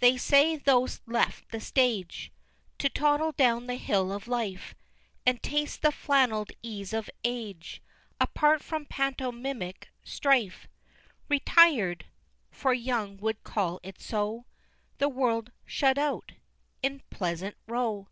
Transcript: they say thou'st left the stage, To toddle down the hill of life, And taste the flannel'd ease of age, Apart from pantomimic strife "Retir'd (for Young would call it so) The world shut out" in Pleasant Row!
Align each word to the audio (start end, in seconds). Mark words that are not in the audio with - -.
they 0.00 0.14
say 0.18 0.58
thou'st 0.58 1.00
left 1.08 1.48
the 1.50 1.58
stage, 1.58 2.30
To 2.80 2.90
toddle 2.90 3.32
down 3.32 3.66
the 3.66 3.76
hill 3.76 4.12
of 4.12 4.28
life, 4.28 4.74
And 5.24 5.42
taste 5.42 5.80
the 5.80 5.90
flannel'd 5.90 6.52
ease 6.62 6.92
of 6.92 7.08
age, 7.24 7.80
Apart 8.20 8.62
from 8.62 8.84
pantomimic 8.84 9.88
strife 10.04 10.68
"Retir'd 11.30 12.04
(for 12.50 12.74
Young 12.74 13.16
would 13.20 13.42
call 13.42 13.80
it 13.82 14.02
so) 14.02 14.44
The 14.98 15.08
world 15.08 15.50
shut 15.64 15.96
out" 15.96 16.32
in 16.82 17.00
Pleasant 17.08 17.56
Row! 17.66 18.08